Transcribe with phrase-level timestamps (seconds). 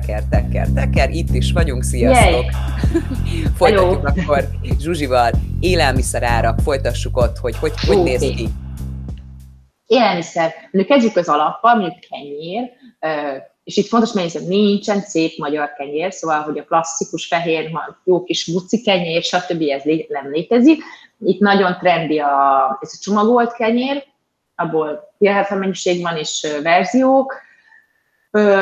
[0.00, 2.44] teker, teker, teker, itt is vagyunk, sziasztok!
[3.58, 4.20] Folytatjuk Hello.
[4.20, 4.48] akkor
[4.80, 5.30] Zsuzsival,
[5.60, 8.10] élelmiszerárak, folytassuk ott, hogy hogy, hogy okay.
[8.10, 8.48] néz ki.
[9.86, 10.54] Élelmiszer.
[10.62, 12.70] Mondjuk kezdjük az alappal, mondjuk kenyér,
[13.64, 17.70] és itt fontos hogy nincsen szép magyar kenyér, szóval, hogy a klasszikus fehér,
[18.04, 19.62] jó kis buci kenyér, stb.
[19.68, 20.82] ez nem létezik.
[21.24, 24.04] Itt nagyon trendi a, ez a csomagolt kenyér,
[24.54, 27.34] abból hihetetlen mennyiség van, és verziók,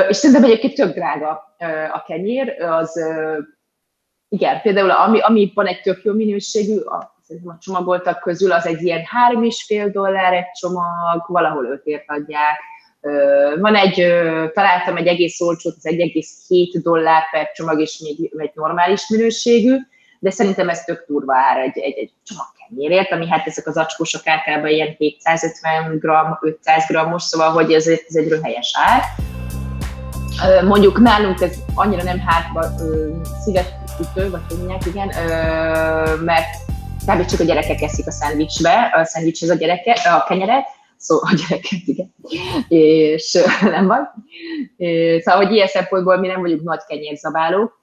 [0.09, 1.57] és szerintem egyébként tök drága
[1.93, 3.01] a kenyér, az
[4.29, 8.67] igen, például ami, ami van egy tök jó minőségű, a, szerintem a csomagoltak közül az
[8.67, 12.59] egy ilyen három és fél dollár egy csomag, valahol ötért adják.
[13.61, 13.95] Van egy,
[14.53, 19.77] találtam egy egész olcsót, az 1,7 dollár per csomag, és még egy normális minőségű,
[20.19, 23.77] de szerintem ez tök durva ár egy, egy, egy csomag kenyérért, ami hát ezek az
[23.77, 26.07] acskósok általában ilyen 750 g,
[26.41, 29.03] 500 g-os, szóval hogy ez, ez egy röhelyes ár.
[30.65, 32.67] Mondjuk nálunk ez annyira nem hátba
[33.45, 35.09] szívetütő, vagy hogy mondják, igen,
[36.25, 36.57] mert
[37.07, 37.25] kb.
[37.25, 41.81] csak a gyerekek eszik a szendvicsbe, a szendvicshez a gyereke, a kenyeret, szóval a gyereket,
[41.85, 42.15] igen,
[42.69, 44.15] és nem van.
[45.21, 47.81] Szóval, hogy ilyen szempontból mi nem vagyunk nagy kenyérzabálók,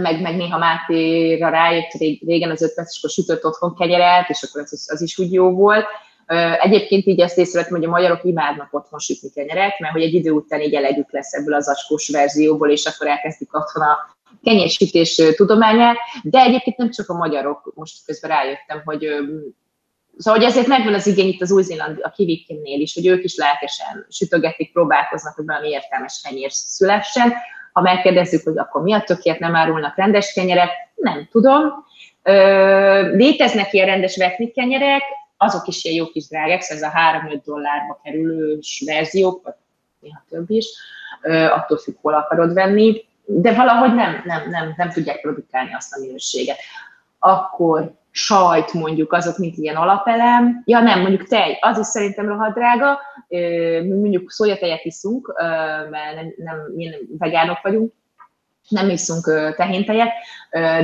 [0.00, 1.92] meg, meg néha Mátéra rájött
[2.26, 5.86] régen az öt perceskor sütött otthon kenyeret, és akkor az, az is úgy jó volt.
[6.60, 10.30] Egyébként így ezt észrevettem, hogy a magyarok imádnak otthon sütni kenyeret, mert hogy egy idő
[10.30, 15.96] után így elegük lesz ebből az acskós verzióból, és akkor elkezdik otthon a kenyérsütés tudományát,
[16.22, 19.06] de egyébként nem csak a magyarok, most közben rájöttem, hogy
[20.16, 23.24] Szóval, hogy ezért megvan az igény itt az új zéland a kivikimnél is, hogy ők
[23.24, 27.32] is lelkesen sütögetik, próbálkoznak, hogy valami értelmes kenyér szülessen.
[27.72, 31.84] Ha megkérdezzük, hogy akkor mi a tökért nem árulnak rendes kenyeret, nem tudom.
[32.22, 35.02] Ö, léteznek ilyen rendes vetni kenyerek,
[35.42, 36.98] azok is ilyen jó kis drágák, szóval ez a
[37.36, 39.54] 3-5 dollárba kerülő verziók, vagy
[40.00, 40.66] néha több is,
[41.50, 46.00] attól függ, hol akarod venni, de valahogy nem, nem, nem, nem tudják produkálni azt a
[46.00, 46.58] minőséget.
[47.18, 50.62] Akkor sajt mondjuk, azok mint ilyen alapelem.
[50.64, 52.98] Ja nem, mondjuk tej, az is szerintem rohadt drága.
[53.84, 55.34] Mondjuk szójatejet iszunk,
[55.90, 57.92] mert nem, nem, nem vegánok vagyunk,
[58.68, 60.12] nem iszunk tehéntejet,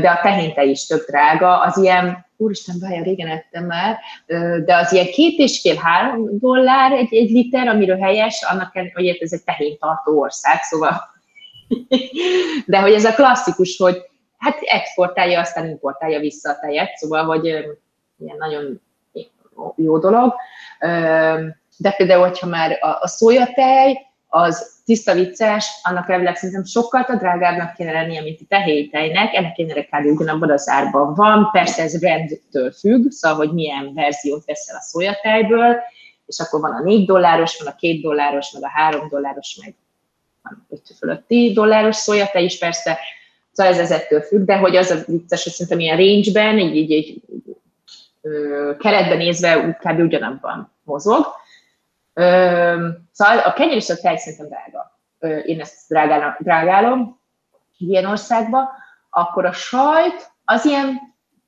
[0.00, 1.60] de a tehintej is tök drága.
[1.60, 3.98] Az ilyen úristen, várjál, régen ettem már,
[4.64, 9.06] de az ilyen két és fél három dollár egy, egy liter, amiről helyes, annak hogy
[9.06, 11.00] ez egy tehén-tartó ország, szóval.
[12.66, 13.96] de hogy ez a klasszikus, hogy
[14.38, 18.80] hát exportálja, aztán importálja vissza a tejet, szóval, hogy ilyen nagyon
[19.76, 20.34] jó dolog.
[21.76, 27.74] De például, hogyha már a, a szójatej, az tiszta vicces, annak elvileg szerintem sokkal drágábbnak
[27.74, 30.04] kéne lennie, mint a tehétejnek, ennek kéne kb.
[30.04, 35.76] ugyanabban az árban van, persze ez rendtől függ, szóval, hogy milyen verziót veszel a szójatejből,
[36.26, 39.74] és akkor van a 4 dolláros, van a 2 dolláros, meg a 3 dolláros, meg
[40.68, 42.98] 5 fölötti dolláros szójatej is persze,
[43.52, 46.90] szóval ez ezettől függ, de hogy az a vicces, hogy szerintem ilyen range-ben, így, így,
[46.90, 47.22] így
[48.78, 49.98] keretben nézve kb.
[49.98, 51.26] ugyanabban mozog.
[53.12, 54.98] Szóval a kenyér és a tej szerintem drága.
[55.44, 57.20] Én ezt drágálom, drágálom
[57.78, 58.68] ilyen országban.
[59.10, 61.00] Akkor a sajt az ilyen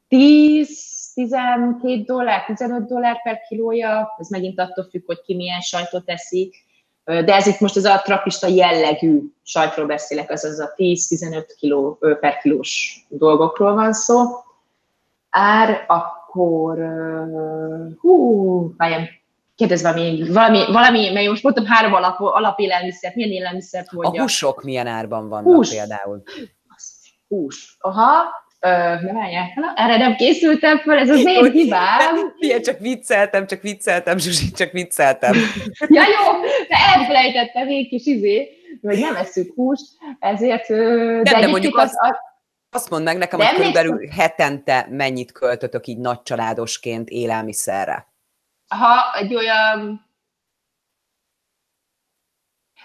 [0.09, 6.09] 10, 12 dollár, 15 dollár per kilója, ez megint attól függ, hogy ki milyen sajtot
[6.09, 6.57] eszik,
[7.05, 11.99] de ez itt most az a trapista jellegű sajtról beszélek, az az a 10-15 kiló
[12.21, 14.25] per kilós dolgokról van szó.
[15.31, 16.79] Ár akkor,
[18.01, 19.05] hú, várjam,
[19.61, 24.21] kérdezve még valami, valami, mert most mondtam három alap, alapélelmiszert, milyen élelmiszert mondja?
[24.21, 25.71] A húsok milyen árban vannak hús.
[25.71, 26.23] például?
[27.29, 27.77] Hús.
[27.79, 29.29] Aha, Ö, ne
[29.75, 32.17] erre nem készültem fel, ez az én hibám.
[32.39, 35.33] Ilyen, csak vicceltem, csak vicceltem, Zsuzsi, csak vicceltem.
[35.97, 38.49] ja jó, de elfelejtettem én kis izé,
[38.83, 39.85] hogy nem eszünk húst,
[40.19, 40.69] ezért...
[40.69, 42.17] Nem, de, de mondjuk az, az,
[42.71, 48.11] azt mondd meg nekem, hogy körülbelül hetente mennyit költötök így nagy családosként élelmiszerre
[48.71, 50.09] ha egy olyan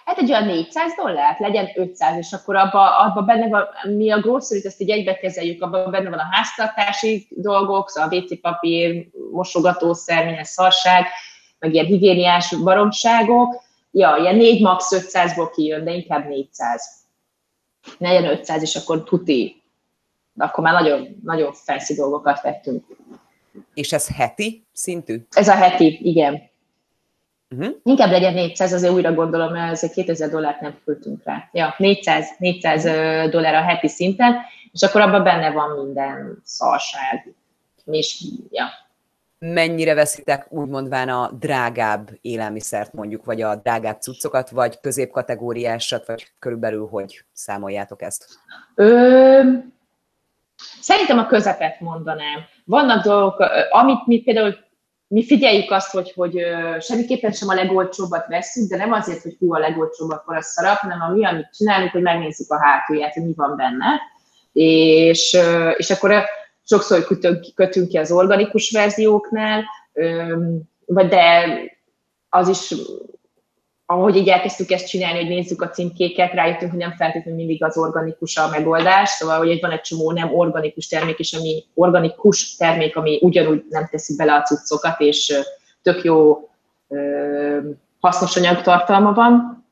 [0.06, 4.20] hát egy olyan 400 dollárt, legyen 500, és akkor abba, abba benne van, mi a
[4.20, 9.08] grocery ezt így egybe kezeljük, abban benne van a háztartási dolgok, szóval a WC papír,
[9.32, 11.06] mosogatószer, minden szarság,
[11.60, 17.04] meg ilyen higiéniás baromságok, ja, ilyen 4 max 500-ból kijön, de inkább 400.
[17.98, 19.64] Legyen 500, és akkor tuti.
[20.34, 22.86] De akkor már nagyon, nagyon fancy dolgokat vettünk.
[23.74, 25.25] És ez heti szintű?
[25.31, 26.42] Ez a heti, igen.
[27.50, 27.75] Uh-huh.
[27.84, 31.50] Inkább legyen 400, azért újra gondolom, mert ezért 2000 dollárt nem küldtünk rá.
[31.52, 32.84] Ja, 400, 400
[33.30, 34.36] dollár a heti szinten,
[34.72, 37.34] és akkor abban benne van minden szarság.
[37.86, 38.66] És, ja.
[39.40, 46.88] mennyire veszitek úgymondván a drágább élelmiszert mondjuk, vagy a drágább cuccokat, vagy középkategóriásat, vagy körülbelül
[46.88, 48.40] hogy számoljátok ezt?
[48.75, 49.42] Ö,
[50.81, 52.45] szerintem a közepet mondanám.
[52.65, 54.63] Vannak dolgok, amit mi például
[55.07, 56.39] mi figyeljük azt, hogy, hogy
[56.79, 60.77] semmiképpen sem a legolcsóbbat veszünk, de nem azért, hogy hú a legolcsóbb, akkor a szarap,
[60.77, 64.01] hanem a mi, amit csinálunk, hogy megnézzük a hátulját, hogy mi van benne.
[64.51, 65.38] És,
[65.77, 66.23] és akkor
[66.63, 69.63] sokszor kötünk, kötünk ki az organikus verzióknál,
[70.85, 71.45] vagy de
[72.29, 72.73] az is,
[73.86, 77.78] ahogy így elkezdtük ezt csinálni, hogy nézzük a címkéket, rájöttünk, hogy nem feltétlenül mindig az
[77.78, 82.96] organikus a megoldás, szóval hogy van egy csomó nem organikus termék, és ami organikus termék,
[82.96, 85.34] ami ugyanúgy nem teszi bele a cuccokat, és
[85.82, 86.50] tök jó
[88.00, 89.66] hasznos anyagtartalma van.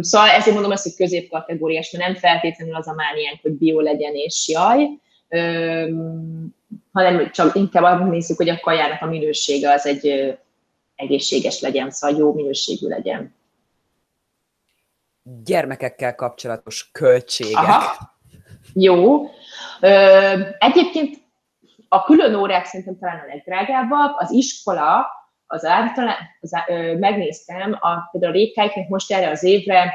[0.00, 4.14] Szóval ezért mondom azt, hogy középkategóriás, mert nem feltétlenül az a mániánk, hogy bio legyen
[4.14, 4.88] és jaj,
[6.92, 10.36] hanem csak inkább nézzük, hogy a kajának a minősége az egy
[11.02, 13.34] egészséges legyen, szóval jó minőségű legyen.
[15.44, 17.56] Gyermekekkel kapcsolatos költségek.
[17.56, 18.10] Aha.
[18.74, 19.26] Jó.
[20.58, 21.16] Egyébként
[21.88, 24.20] a külön órák szerintem talán a legdrágábbak.
[24.20, 25.06] Az iskola,
[25.46, 29.92] az általán, az, ö, megnéztem, a, például a rékáiknek most erre az évre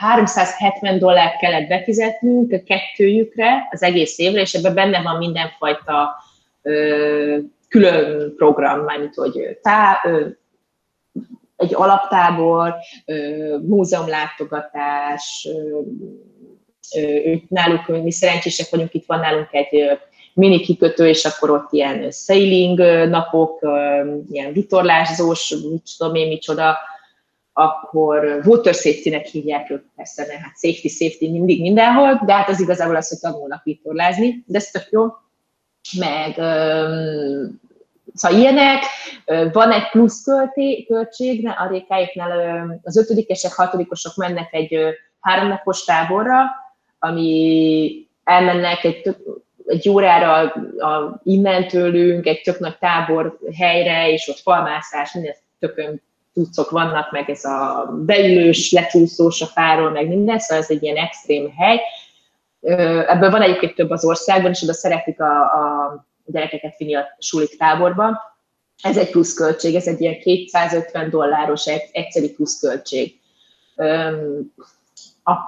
[0.00, 6.14] 370 dollár kellett befizetnünk a kettőjükre az egész évre, és ebben benne van mindenfajta
[6.62, 7.38] ö,
[7.72, 10.00] külön program, mármint hogy tá,
[11.56, 12.74] egy alaptábor,
[13.60, 15.48] múzeumlátogatás,
[17.48, 19.98] náluk mi szerencsések vagyunk, itt van nálunk egy
[20.34, 22.78] mini kikötő, és akkor ott ilyen sailing
[23.08, 23.60] napok,
[24.30, 26.76] ilyen vitorlázós, mit tudom én, micsoda,
[27.52, 32.60] akkor water safety-nek hívják ők, persze, mert hát safety, safety mindig mindenhol, de hát az
[32.60, 35.06] igazából az, hogy tanulnak vitorlázni, de ez tök jó.
[35.98, 37.60] Meg um,
[38.14, 38.84] Szóval ilyenek,
[39.52, 44.78] van egy plusz költé, költség, a rékáiknál az ötödikesek, hatodikosok mennek egy
[45.20, 46.40] háromnapos táborra,
[46.98, 49.16] ami elmennek egy,
[49.66, 56.02] egy órára a, innen tőlünk, egy tök nagy tábor helyre, és ott falmászás, minden tökön
[56.34, 60.96] tucok vannak, meg ez a beülős, lecsúszós a fáról, meg minden, szóval ez egy ilyen
[60.96, 61.80] extrém hely.
[62.62, 67.56] Ebből van egyébként több az országban, és oda szeretik a, a gyerekeket vinni a sulik
[67.56, 68.20] táborba.
[68.82, 73.20] Ez egy pluszköltség, ez egy ilyen 250 dolláros egy, egyszeri pluszköltség.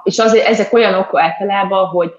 [0.03, 2.13] És azért ezek olyanok általában, hogy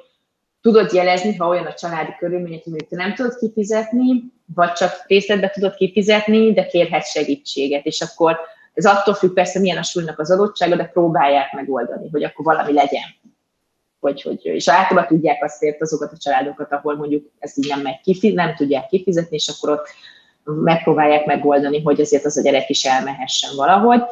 [0.61, 4.23] tudod jelezni, ha olyan a családi körülmények, hogy te nem tudod kifizetni,
[4.55, 8.39] vagy csak részletbe tudod kifizetni, de kérhetsz segítséget, és akkor
[8.75, 12.73] ez attól függ persze, milyen a súlynak az adottsága, de próbálják megoldani, hogy akkor valami
[12.73, 13.05] legyen.
[14.07, 18.01] Hogy, hogy, és általában tudják azt azokat a családokat, ahol mondjuk ez így nem megy
[18.01, 19.89] kifi, nem tudják kifizetni, és akkor ott
[20.45, 24.03] megpróbálják megoldani, hogy azért az a gyerek is elmehessen valahogy.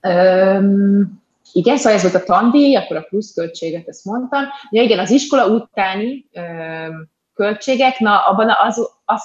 [0.00, 1.22] Öm,
[1.52, 4.44] igen, szóval ez volt a tandíj, akkor a pluszköltséget, ezt mondtam.
[4.70, 9.22] Ja, igen, az iskola utáni öm, költségek, na abban az, az,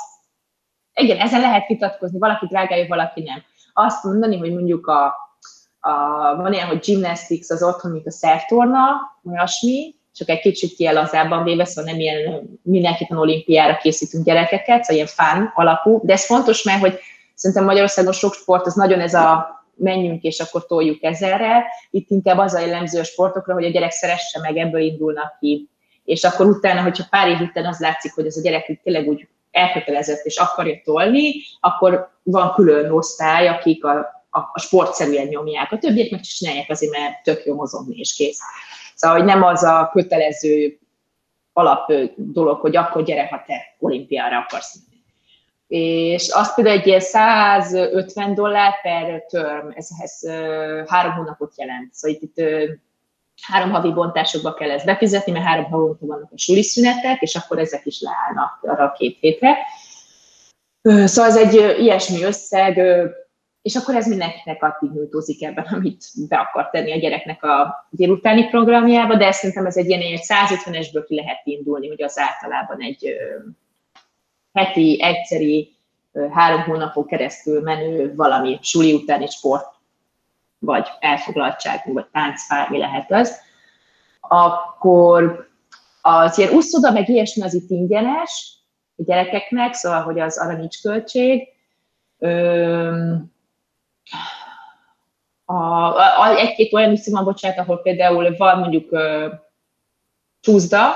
[0.94, 3.44] igen, ezen lehet vitatkozni, valaki drágája, valaki nem
[3.74, 5.14] azt mondani, hogy mondjuk a,
[5.86, 8.86] a, van ilyen, hogy gymnastics az otthon, mint a szertorna,
[9.30, 14.96] olyasmi, csak egy kicsit ilyen lazábban véve, szóval nem ilyen mindenképpen olimpiára készítünk gyerekeket, szóval
[14.96, 17.00] ilyen fán alapú, de ez fontos, mert hogy
[17.36, 21.66] szerintem Magyarországon sok sport, az nagyon ez a menjünk és akkor toljuk ezerre.
[21.90, 25.70] Itt inkább az a jellemző a sportokra, hogy a gyerek szeresse meg, ebből indulnak ki.
[26.04, 29.28] És akkor utána, hogyha pár év után az látszik, hogy ez a gyerek tényleg úgy
[29.52, 35.72] elkötelezett és akarja tolni, akkor van külön osztály, akik a, a, a sportszerűen nyomják.
[35.72, 38.40] A többiek meg csinálják azért, mert tök jó mozogni és kész.
[38.96, 40.80] Szóval, hogy nem az a kötelező
[41.54, 44.78] alap dolog, hogy akkor gyere, ha te olimpiára akarsz
[45.68, 50.30] és azt például egy ilyen 150 dollár per term, ez, ez
[50.88, 51.94] három hónapot jelent.
[51.94, 52.46] Szóval itt, itt
[53.42, 57.60] három havi bontásokba kell ezt befizetni, mert három havonta vannak a suli szünetek, és akkor
[57.60, 59.58] ezek is leállnak arra a két hétre.
[60.82, 62.80] Szóval ez egy ilyesmi összeg,
[63.64, 68.50] és akkor ez mindenkinek addig nyújtózik ebben, amit be akar tenni a gyereknek a délutáni
[68.50, 73.16] programjába, de szerintem ez egy ilyen egy 150-esből ki lehet indulni, hogy az általában egy
[74.54, 75.76] heti, egyszeri,
[76.32, 79.74] három hónapon keresztül menő valami suli utáni sport
[80.60, 83.40] vagy elfoglaltság, vagy táncpár, mi lehet az,
[84.20, 85.50] akkor
[86.02, 88.54] az ilyen úszoda, meg ilyesmi az itt ingyenes
[88.98, 91.48] a gyerekeknek, szóval, hogy az arra nincs költség.
[95.46, 95.56] A,
[96.22, 98.90] a, egy-két olyan úszoda van, bocsánat, ahol például van mondjuk
[100.42, 100.92] csúszda,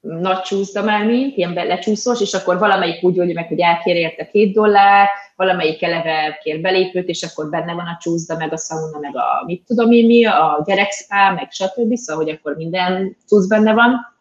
[0.00, 4.28] nagy csúszda már mint, ilyen lecsúszós, és akkor valamelyik úgy oldja meg, hogy elkér érte
[4.28, 8.98] két dollár, valamelyik eleve kér belépőt, és akkor benne van a csúszda, meg a sauna,
[8.98, 11.94] meg a mit tudom én mi, a gyerekszpá, meg stb.
[11.94, 14.14] Szóval, hogy akkor minden csúsz benne van.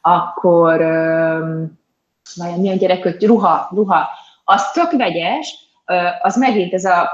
[0.00, 0.78] Akkor,
[2.36, 4.08] vajon mi a gyerek, ruha, ruha,
[4.44, 5.69] az tök vegyes,
[6.22, 7.08] az megint ez a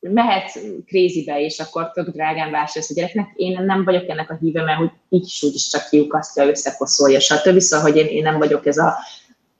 [0.00, 3.32] mehet krézibe, és akkor tök drágán vásárolsz a gyereknek.
[3.34, 7.20] Én nem vagyok ennek a híve, mert hogy így is úgy is csak kiukasztja, összekoszolja,
[7.20, 7.58] stb.
[7.58, 8.94] Szóval, hogy én, én nem vagyok ez a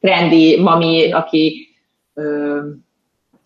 [0.01, 1.69] trendi mami, aki
[2.15, 2.61] ö,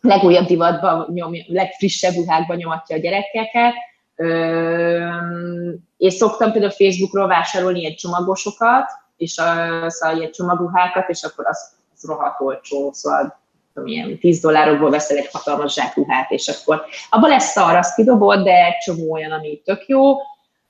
[0.00, 3.74] legújabb divatban nyomja, legfrissebb ruhákban nyomatja a gyerekeket.
[4.16, 9.44] Ö, és szoktam például Facebookról vásárolni egy csomagosokat, és a,
[9.90, 13.40] szóval ilyen csomagruhákat, és akkor az, az rohadt olcsó, szóval
[13.76, 18.44] tudom, ilyen 10 dollárokból veszel egy hatalmas zsákruhát, és akkor abban lesz szar, azt kidobod,
[18.44, 20.16] de egy csomó olyan, ami tök jó,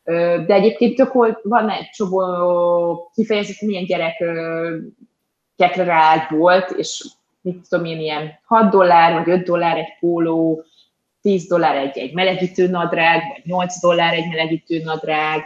[0.04, 7.06] de egyébként tök van egy csomó kifejezetten ilyen gyerekekre ráállt volt, és
[7.40, 10.64] mit tudom én, ilyen 6 dollár vagy 5 dollár egy póló,
[11.22, 15.42] 10 dollár egy, egy melegítő nadrág, vagy 8 dollár egy melegítő nadrág,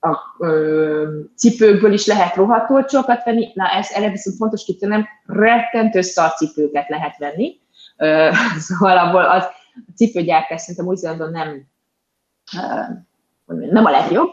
[0.00, 6.00] a ö, cipőkből is lehet rohadt olcsókat venni, na ez erre viszont fontos kitennem, rettentő
[6.36, 7.60] cipőket lehet venni,
[7.96, 8.30] ö,
[8.66, 11.66] szóval abból az a cipőgyártás szerintem úgy nem,
[13.46, 14.30] ö, nem a legjobb,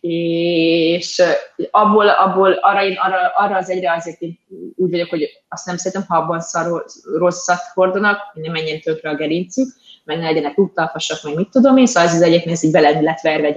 [0.00, 1.22] és
[1.70, 4.38] abból, abból arra, én, arra, arra az egyre azért én
[4.76, 6.84] úgy vagyok, hogy azt nem szeretem, ha abban szar,
[7.16, 9.68] rosszat hordanak, nem menjen tönkre a gerincük,
[10.04, 13.00] meg ne legyenek úttalpasak, meg mit tudom én, szóval ez az egyébként ez így bele
[13.00, 13.52] lett verve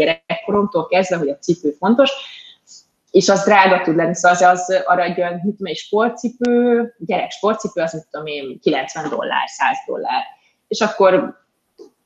[0.45, 2.11] gyerekkoromtól kezdve, hogy a cipő fontos,
[3.11, 7.31] és az drága tud lenni, szóval az, az arra egy olyan, mit tudom sportcipő, gyerek
[7.31, 10.23] sportcipő, az mit tudom én, 90 dollár, 100 dollár,
[10.67, 11.43] és akkor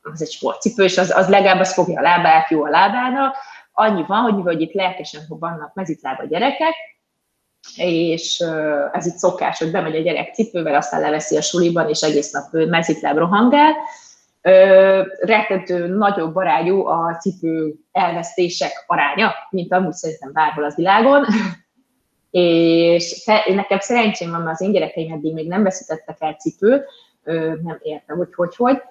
[0.01, 3.36] az egy sportcipő, és az, az legalább az fogja a lábát, jó a lábának,
[3.74, 6.74] annyi van, hogy mivel itt lelkesen vannak mezitlába gyerekek,
[7.75, 8.43] és
[8.91, 12.51] ez itt szokás, hogy bemegy a gyerek cipővel, aztán leveszi a suliban, és egész nap
[12.51, 13.74] mezitláb rohangál,
[15.19, 21.25] rettentő nagyobb arányú a cipő elvesztések aránya, mint amúgy szerintem bárhol az világon.
[22.31, 26.86] és fe, nekem szerencsém van, mert az én gyerekeim eddig még nem veszítettek el cipőt,
[27.63, 28.81] nem értem, hogy hogy, hogy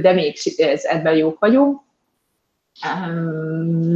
[0.00, 1.80] de még ez, ebben jók vagyunk.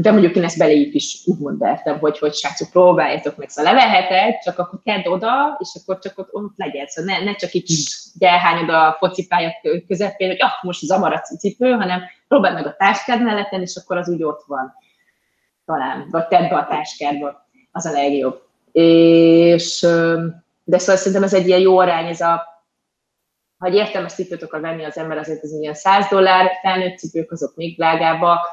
[0.01, 4.39] De mondjuk én ezt beléjük is úgymond vertem, hogy, hogy srácok, próbáljátok meg, szóval leveheted,
[4.39, 6.87] csak akkor tedd oda, és akkor csak ott, ott legyen.
[6.87, 7.73] Szóval ne, ne csak így
[8.19, 9.53] elhányod a focipálya
[9.87, 13.97] közepén, hogy ah, most zamar a cipő, hanem próbáld meg a táskád melletten, és akkor
[13.97, 14.75] az úgy ott van.
[15.65, 18.43] Talán, vagy tedd be a táskádba, az a legjobb.
[18.73, 19.81] És,
[20.65, 22.55] de szóval szerintem ez egy ilyen jó arány, ez a
[23.59, 27.33] ha egy értelmes cipőt akar venni az ember, azért ez ilyen 100 dollár, felnőtt cipők
[27.33, 28.47] azok még drágábbak,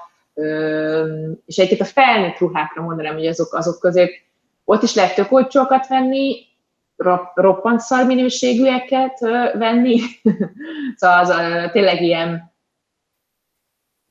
[1.45, 4.09] és egyébként a felnőtt ruhákra mondanám, hogy azok, azok közé
[4.63, 6.35] ott is lehet tök olcsókat venni,
[7.33, 9.19] roppant szar minőségűeket
[9.53, 9.99] venni,
[10.95, 11.33] szóval az
[11.71, 12.51] tényleg ilyen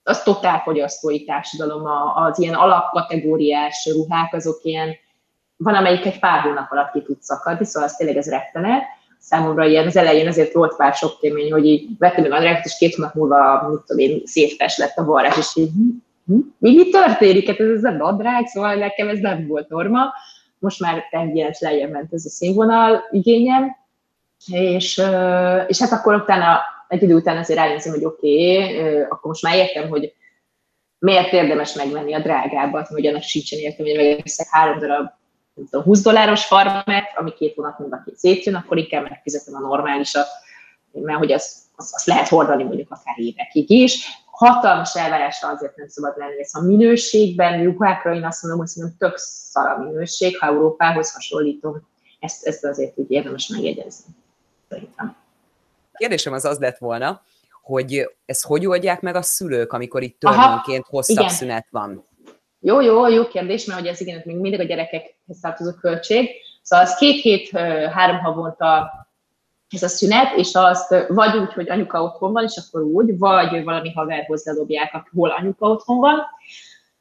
[0.03, 4.95] az totál fogyasztói társadalom, az ilyen alapkategóriás ruhák, azok ilyen,
[5.57, 8.83] van amelyik egy pár hónap alatt ki tud szakadni, szóval az tényleg ez rettenet.
[9.19, 12.77] Számomra ilyen az elején azért volt pár sok kémény, hogy így vettem meg a és
[12.79, 15.71] két hónap múlva, mit tudom én, szétfes lett a varrás, és így
[16.27, 17.47] hm, mi, mi történik?
[17.47, 20.13] Hát ez, ez a nadrág, szóval nekem ez nem volt norma.
[20.59, 23.77] Most már tengyes lejjebb ment ez a színvonal igényem,
[24.53, 25.03] és,
[25.67, 29.57] és hát akkor utána, egy idő után azért rájöttem, hogy oké, okay, akkor most már
[29.57, 30.13] értem, hogy
[30.99, 35.11] miért érdemes megvenni a drágábbat, hogy annak sincsen értem, hogy megveszek három darab
[35.55, 40.27] nem tudom, 20 dolláros farmet, ami két hónap múlva szétjön, akkor inkább megfizetem a normálisat,
[40.93, 44.07] mert hogy azt az, az lehet hordani mondjuk akár évekig is
[44.47, 46.41] hatalmas elvárásra azért nem szabad lenni.
[46.41, 51.13] Ez a minőségben, ruhákra én azt mondom, hogy szerintem tök szar a minőség, ha Európához
[51.13, 51.89] hasonlítom,
[52.21, 54.15] ezt, ezt azért úgy érdemes megjegyezni.
[54.69, 55.17] Szerintem.
[55.93, 57.23] Kérdésem az az lett volna,
[57.63, 61.29] hogy ezt hogy oldják meg a szülők, amikor itt törvényként hosszabb igen.
[61.29, 62.07] szünet van?
[62.61, 66.29] Jó, jó, jó kérdés, mert ugye ez igen, még mindig a gyerekekhez tartozó költség.
[66.63, 67.51] Szóval az két hét,
[67.89, 68.91] három havonta
[69.73, 73.65] ez a szünet, és azt vagy úgy, hogy anyuka otthon van, és akkor úgy, vagy
[73.65, 76.21] valami haver hozzádobják, hol anyuka otthon van,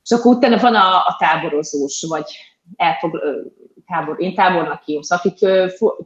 [0.03, 2.25] és akkor utána van a, a táborozós, vagy
[2.75, 3.21] elfog,
[3.87, 5.49] tábor, én tábornak hívom, szóval akik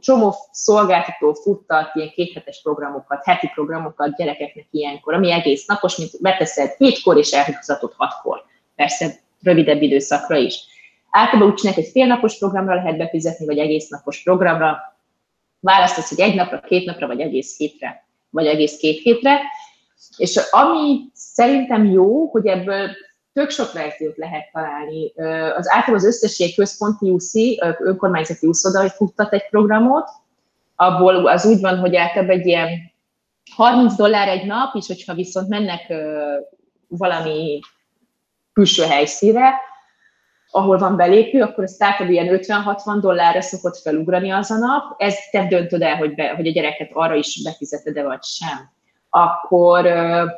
[0.00, 6.74] csomó szolgáltató futtat ilyen kéthetes programokat, heti programokat gyerekeknek ilyenkor, ami egész napos, mint beteszed
[6.78, 8.44] hétkor és elhúzatod hatkor.
[8.74, 10.64] Persze rövidebb időszakra is.
[11.10, 14.95] Általában úgy csinálják, hogy félnapos programra lehet befizetni, vagy egész napos programra,
[15.66, 19.40] választasz, hogy egy napra, két napra, vagy egész hétre, vagy egész két hétre,
[20.16, 22.90] és ami szerintem jó, hogy ebből
[23.32, 25.12] tök sok verziót lehet találni.
[25.56, 27.32] Az általában az összes ilyen központi UC,
[27.78, 30.08] önkormányzati úszoda, futtat egy programot,
[30.76, 32.68] abból az úgy van, hogy általában egy ilyen
[33.54, 35.92] 30 dollár egy nap, és hogyha viszont mennek
[36.88, 37.60] valami
[38.52, 39.54] külső helyszíre,
[40.56, 44.94] ahol van belépő, akkor ezt általában ilyen 50-60 dollárra szokott felugrani az a nap.
[44.96, 48.70] Ez te döntöd el, hogy, be, hogy a gyereket arra is befizeted-e vagy sem.
[49.10, 50.30] Akkor uh,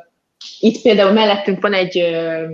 [0.59, 2.51] itt például mellettünk van egy uh,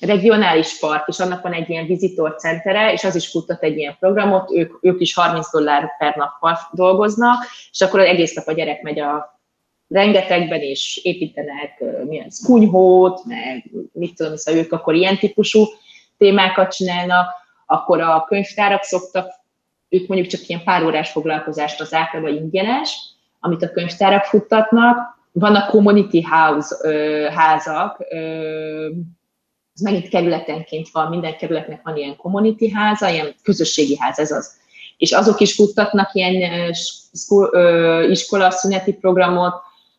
[0.00, 4.50] regionális park, és annak van egy ilyen vizitorcentere, és az is futtat egy ilyen programot,
[4.52, 9.00] ők, ők is 30 dollár per nappal dolgoznak, és akkor egész nap a gyerek megy
[9.00, 9.40] a
[9.88, 15.64] rengetegben, és építenek milyen kunyhót, meg mit tudom, szóval ők akkor ilyen típusú
[16.18, 17.28] témákat csinálnak,
[17.66, 19.32] akkor a könyvtárak szoktak,
[19.88, 22.98] ők mondjuk csak ilyen pár órás foglalkozást az általában ingyenes,
[23.40, 28.88] amit a könyvtárak futtatnak, vannak community house ö, házak, ö,
[29.74, 34.56] ez megint kerületenként van, minden kerületnek van ilyen community háza, ilyen közösségi ház, ez az.
[34.96, 36.72] És azok is futtatnak ilyen
[38.10, 39.54] iskola szüneti programot,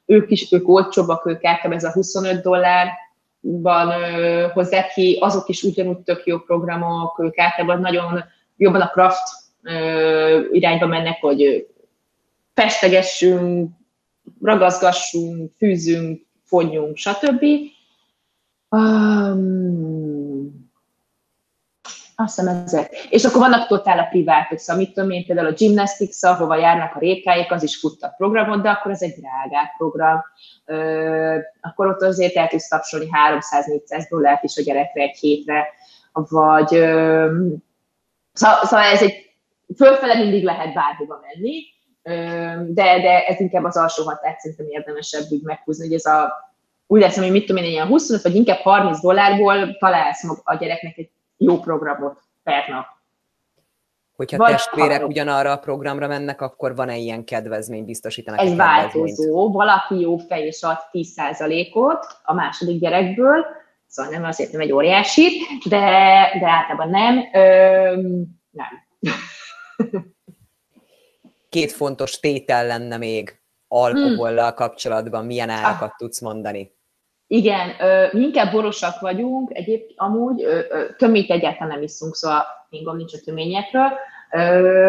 [0.05, 2.41] ők is, ők olcsóbbak, ők általában ez a 25
[3.39, 8.23] dollárban hozzák ki, azok is ugyanúgy tök jó programok, ők általában nagyon
[8.57, 9.27] jobban a craft
[10.51, 11.67] irányba mennek, hogy
[12.53, 13.71] festegessünk,
[14.41, 17.43] ragaszgassunk, fűzünk, fonjunk, stb.
[18.69, 20.16] Um,
[22.19, 23.07] azt hiszem ezek.
[23.09, 26.95] És akkor vannak totál a privátok, szóval mit tudom én, például a gymnastics ahova járnak
[26.95, 30.23] a rékáik, az is fut a programot, de akkor ez egy drágább program.
[30.65, 35.67] Ö, akkor ott azért el tudsz tapsolni 300-400 dollárt is a gyerekre egy hétre,
[36.13, 37.37] vagy ö,
[38.33, 39.35] szóval, szóval ez egy
[39.75, 41.63] fölfele mindig lehet bárhova menni,
[42.73, 46.45] de, de ez inkább az alsó határt szerintem érdemesebb úgy meghúzni, hogy ez a
[46.87, 50.97] úgy lesz, hogy mit tudom én, ilyen 25 vagy inkább 30 dollárból találsz a gyereknek
[50.97, 52.85] egy jó programot per nap.
[54.15, 55.05] Hogyha Vagy testvérek ha...
[55.05, 58.39] ugyanarra a programra mennek, akkor van-e ilyen kedvezmény, biztosítanak?
[58.39, 59.51] Ez változó.
[59.51, 63.45] Valaki jó fej és ad 10%-ot a második gyerekből,
[63.87, 65.79] szóval nem azért nem egy óriási, de,
[66.39, 67.29] de általában nem.
[67.33, 68.01] Ö,
[68.49, 68.85] nem.
[71.49, 75.95] Két fontos tétel lenne még alkohollal kapcsolatban, milyen árakat ah.
[75.97, 76.76] tudsz mondani?
[77.27, 77.69] Igen,
[78.11, 80.45] mi inkább borosak vagyunk, egyébként amúgy
[80.97, 83.89] töményt egyáltalán nem iszunk, szóval gond nincs a töményekről.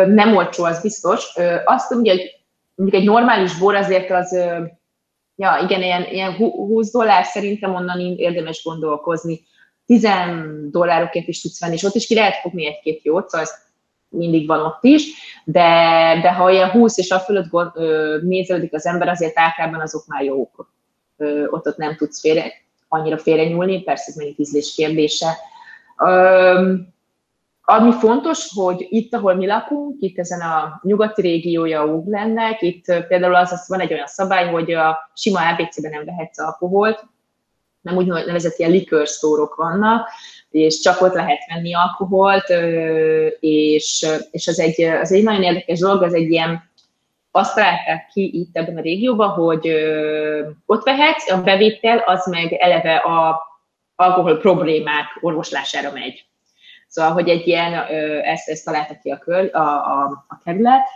[0.07, 1.35] Nem olcsó, az biztos.
[1.65, 2.31] Azt mondja, hogy
[2.75, 4.33] mondjuk egy normális bor azért az,
[5.35, 9.41] ja igen, ilyen, ilyen 20 dollár szerintem onnan érdemes gondolkozni.
[9.87, 10.09] 10
[10.71, 13.55] dollárokért is tudsz venni, és ott is ki lehet fogni egy-két jót, szóval ez
[14.09, 15.03] mindig van ott is,
[15.45, 15.61] de,
[16.23, 17.51] de ha ilyen 20 és a fölött
[18.23, 20.77] nézelődik az ember, azért általában azok már jók
[21.51, 22.53] ott, ott nem tudsz félre,
[22.89, 25.37] annyira félre nyúlni, persze ez megint ízlés kérdése.
[27.71, 33.35] Ami fontos, hogy itt, ahol mi lakunk, itt ezen a nyugati régiója Uglennek, itt például
[33.35, 37.05] az, az van egy olyan szabály, hogy a sima ABC-ben nem vehetsz alkoholt,
[37.81, 40.09] nem úgy nevezett ilyen likőrsztórok vannak,
[40.51, 42.49] és csak ott lehet venni alkoholt,
[43.41, 46.68] és, és az, egy, az egy nagyon érdekes dolog, az egy ilyen
[47.31, 49.69] azt találták ki itt ebben a régióban, hogy
[50.67, 53.47] ott vehetsz, a bevétel az meg eleve a
[53.95, 56.27] alkohol problémák orvoslására megy.
[56.89, 60.87] Szóval, hogy egy ilyen, ö, ezt, ezt találta ki a, kör, a, a, a kerület,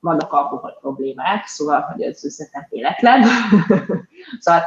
[0.00, 3.24] vannak alkohol problémák, szóval, hogy ez összetett véletlen.
[4.40, 4.62] szóval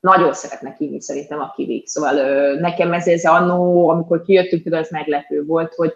[0.00, 1.86] nagyon szeretnek inni szerintem a kivik.
[1.86, 2.14] Szóval
[2.54, 5.94] nekem ez, ez annó, amikor kijöttünk, például ez meglepő volt, hogy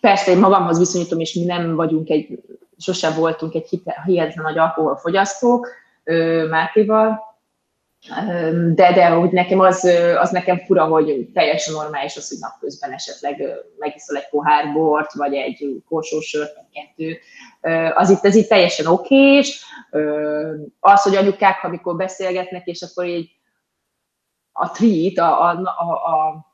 [0.00, 2.40] persze én magamhoz viszonyítom, és mi nem vagyunk egy,
[2.78, 5.68] sosem voltunk egy hihetetlen nagy alkoholfogyasztók
[6.50, 7.24] Mátéval,
[8.74, 9.84] de, de hogy nekem az,
[10.18, 13.42] az nekem fura, hogy teljesen normális az, hogy napközben esetleg
[13.78, 17.18] megiszol egy pohár bort, vagy egy korsó sört, vagy kettő.
[17.94, 19.64] Az itt, ez itt teljesen okés.
[20.80, 23.30] Az, hogy anyukák, amikor beszélgetnek, és akkor így
[24.52, 26.45] a treat, a, a, a, a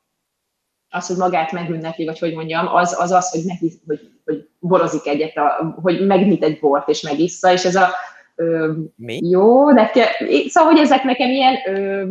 [0.92, 5.06] az, hogy magát megünnepli, vagy hogy mondjam, az az, az hogy, neki, hogy, hogy borozik
[5.06, 7.88] egyet, a, hogy megnyit egy bort és megissza, és ez a
[8.34, 9.18] ö, Mi?
[9.22, 10.06] jó, nekem,
[10.46, 12.04] szóval, hogy ezek nekem ilyen, ö,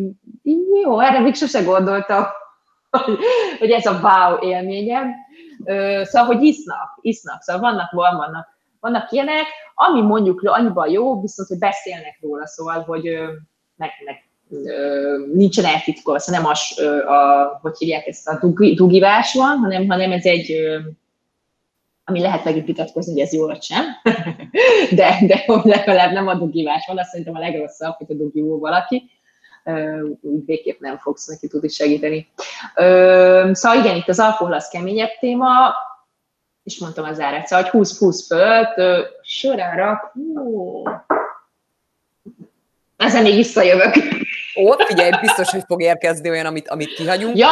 [0.84, 2.26] jó, erre még sose gondoltam,
[2.90, 3.18] hogy,
[3.60, 5.14] hogy ez a wow élményem.
[5.66, 8.48] Ö, szóval, hogy isznak, isznak, szóval vannak, vannak,
[8.80, 13.32] vannak ilyenek, ami mondjuk annyiban jó, viszont, hogy beszélnek róla, szóval, hogy ö,
[13.76, 14.31] meg, meg
[15.34, 18.40] nincsen eltitkolva, szóval nem az, a, hogy hívják ezt a
[18.76, 20.56] dugivás van, hanem, hanem ez egy,
[22.06, 23.86] ami lehet megint vitatkozni, hogy ez jó vagy sem,
[24.98, 28.60] de, de hogy legalább nem a dugivás van, azt szerintem a legrosszabb, hogy a dugivó
[28.60, 29.10] valaki.
[30.22, 32.28] úgy végképp nem fogsz neki tudni segíteni.
[33.52, 35.74] Szóval igen, itt az alkohol az keményebb téma,
[36.64, 40.84] és mondtam az árat, szóval, hogy 20-20 fölött, sorára, hú,
[43.02, 43.94] ezen még visszajövök.
[44.62, 47.38] Ó, figyelj, biztos, hogy fog érkezni olyan, amit, amit kihagyunk.
[47.38, 47.50] Ja,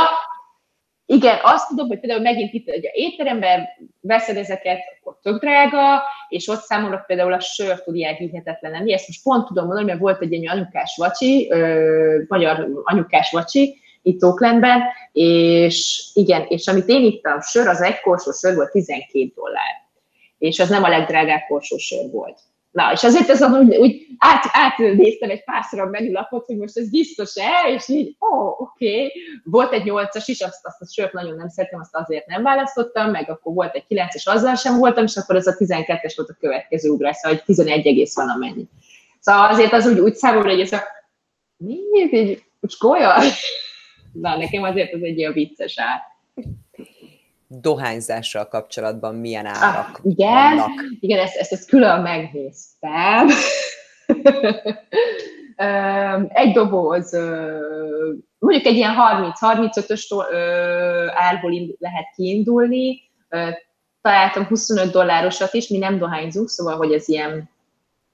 [1.05, 3.67] igen, azt tudom, hogy például megint itt egy étteremben
[4.01, 8.93] veszed ezeket, akkor tök drága, és ott számomra például a sör tud ilyen hihetetlen lenni.
[8.93, 13.79] Ezt most pont tudom mondani, mert volt egy ilyen anyukás vacsi, ö, magyar anyukás vacsi,
[14.01, 19.31] itt Oaklandben, és igen, és amit én ittam, sör, az egy korsó sör volt 12
[19.35, 19.87] dollár.
[20.37, 22.39] És az nem a legdrágább korsó sör volt.
[22.71, 26.89] Na, és azért ez úgy, úgy át, átnéztem egy párszor a menülapot, hogy most ez
[26.89, 28.95] biztos-e, és így, ó, oh, oké.
[28.95, 29.11] Okay.
[29.43, 33.11] Volt egy nyolcas is, azt, azt a sört nagyon nem szeretem, azt azért nem választottam,
[33.11, 36.37] meg akkor volt egy kilences, azzal sem voltam, és akkor ez a 12-es volt a
[36.39, 38.67] következő ugrás, szóval hogy 11 egész van amennyi.
[39.19, 40.81] Szóval azért az úgy, úgy számomra, hogy ez a,
[41.57, 41.77] mi,
[42.11, 42.43] így,
[42.79, 43.13] golya?
[44.11, 46.01] Na, nekem azért az egy ilyen vicces ár
[47.51, 50.71] dohányzással kapcsolatban milyen ah, árak ah, igen, vannak.
[50.99, 53.27] Igen, ezt, ezt, ezt külön megnéztem.
[56.27, 57.11] egy doboz,
[58.39, 60.25] mondjuk egy ilyen 30-35-ös
[61.13, 63.01] árból lehet kiindulni,
[64.01, 67.49] találtam 25 dollárosat is, mi nem dohányzunk, szóval, hogy ez ilyen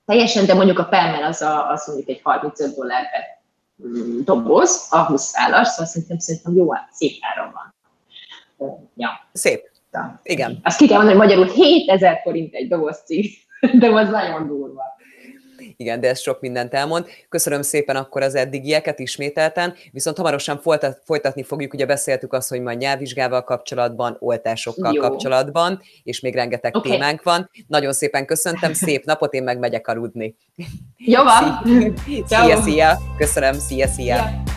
[0.06, 3.22] teljesen, de mondjuk a Pelmel az, a, az mondjuk egy 35 dollár per
[3.88, 7.75] mm, doboz, a 20 szálas, szóval szerintem, szerintem jó, szép ára van.
[8.96, 9.10] Ja.
[9.34, 9.72] Szép.
[9.92, 10.20] Ja.
[10.24, 10.60] Igen.
[10.64, 13.04] Azt ki kell mondani, hogy magyarul 7000 forint egy doboz
[13.80, 14.94] de az nagyon durva.
[15.78, 17.06] Igen, de ez sok mindent elmond.
[17.30, 20.62] Köszönöm szépen akkor az eddigieket ismételten, viszont hamarosan
[21.04, 25.02] folytatni fogjuk, ugye beszéltük azt, hogy majd nyelvvizsgával kapcsolatban, oltásokkal Jó.
[25.02, 26.92] kapcsolatban, és még rengeteg okay.
[26.92, 27.50] témánk van.
[27.68, 30.36] Nagyon szépen köszöntem, szép napot, én meg megyek aludni.
[30.98, 31.62] Jó van!
[32.06, 32.98] Szia, szia, szia.
[33.18, 34.16] Köszönöm, szia, szia.
[34.16, 34.55] Ja.